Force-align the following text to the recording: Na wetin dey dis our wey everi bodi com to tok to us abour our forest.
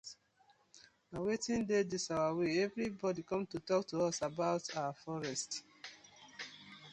Na 1.09 1.17
wetin 1.25 1.61
dey 1.69 1.83
dis 1.91 2.05
our 2.17 2.31
wey 2.37 2.53
everi 2.63 2.85
bodi 2.99 3.21
com 3.29 3.43
to 3.51 3.57
tok 3.67 3.83
to 3.89 3.95
us 4.07 4.17
abour 4.27 4.59
our 4.81 4.95
forest. 5.03 5.51